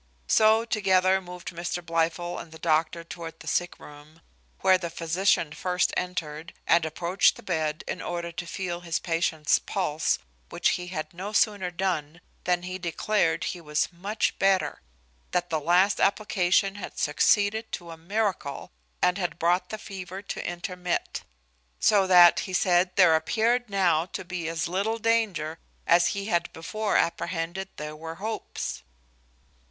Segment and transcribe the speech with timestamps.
[0.25, 4.21] So together moved Mr Blifil and the doctor toward the sick room;
[4.61, 9.59] where the physician first entered, and approached the bed, in order to feel his patient's
[9.59, 10.17] pulse,
[10.49, 14.81] which he had no sooner done, than he declared he was much better;
[15.33, 18.71] that the last application had succeeded to a miracle,
[19.03, 21.21] and had brought the fever to intermit:
[21.79, 26.51] so that, he said, there appeared now to be as little danger as he had
[26.53, 28.81] before apprehended there were hopes.